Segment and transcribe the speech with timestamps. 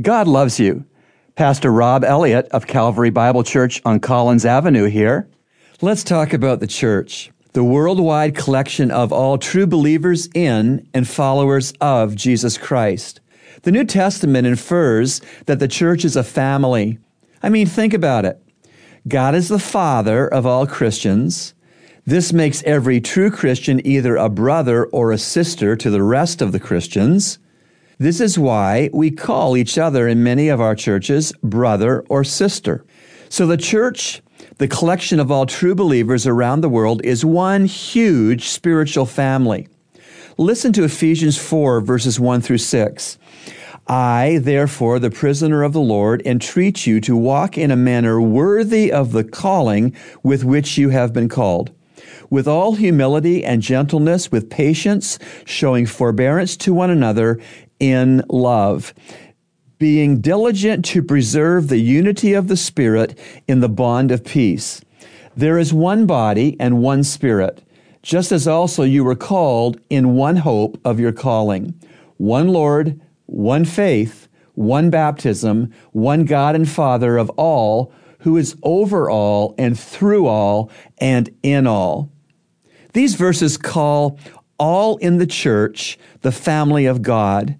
[0.00, 0.84] God loves you.
[1.34, 5.28] Pastor Rob Elliott of Calvary Bible Church on Collins Avenue here.
[5.80, 11.72] Let's talk about the church, the worldwide collection of all true believers in and followers
[11.80, 13.20] of Jesus Christ.
[13.62, 17.00] The New Testament infers that the church is a family.
[17.42, 18.40] I mean, think about it.
[19.08, 21.54] God is the father of all Christians.
[22.06, 26.52] This makes every true Christian either a brother or a sister to the rest of
[26.52, 27.40] the Christians.
[28.00, 32.84] This is why we call each other in many of our churches brother or sister.
[33.28, 34.22] So the church,
[34.58, 39.66] the collection of all true believers around the world, is one huge spiritual family.
[40.36, 43.18] Listen to Ephesians 4, verses 1 through 6.
[43.88, 48.92] I, therefore, the prisoner of the Lord, entreat you to walk in a manner worthy
[48.92, 49.92] of the calling
[50.22, 51.72] with which you have been called
[52.30, 57.40] with all humility and gentleness, with patience, showing forbearance to one another
[57.80, 58.94] in love,
[59.78, 64.80] being diligent to preserve the unity of the Spirit in the bond of peace.
[65.36, 67.62] There is one body and one Spirit,
[68.02, 71.74] just as also you were called in one hope of your calling,
[72.16, 79.08] one Lord, one faith, one baptism, one God and Father of all, who is over
[79.08, 82.10] all and through all and in all.
[82.92, 84.18] These verses call
[84.58, 87.56] all in the church the family of God.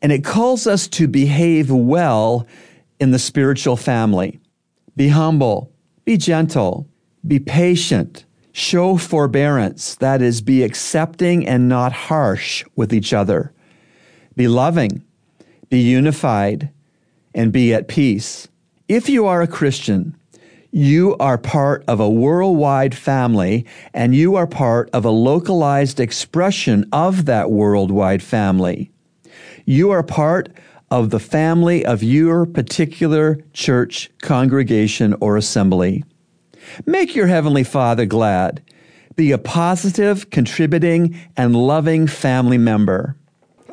[0.00, 2.46] And it calls us to behave well
[3.00, 4.38] in the spiritual family.
[4.94, 5.72] Be humble,
[6.04, 6.88] be gentle,
[7.26, 13.52] be patient, show forbearance, that is, be accepting and not harsh with each other.
[14.36, 15.02] Be loving,
[15.68, 16.70] be unified,
[17.34, 18.48] and be at peace.
[18.88, 20.16] If you are a Christian,
[20.70, 26.88] you are part of a worldwide family and you are part of a localized expression
[26.92, 28.92] of that worldwide family.
[29.64, 30.50] You are part
[30.88, 36.04] of the family of your particular church, congregation, or assembly.
[36.84, 38.62] Make your Heavenly Father glad.
[39.16, 43.16] Be a positive, contributing, and loving family member.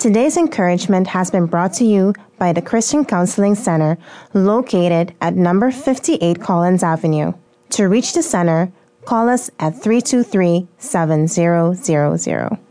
[0.03, 3.97] Today's encouragement has been brought to you by the Christian Counseling Center
[4.33, 7.31] located at number 58 Collins Avenue.
[7.69, 8.69] To reach the center,
[9.05, 12.63] call us at 323 7000.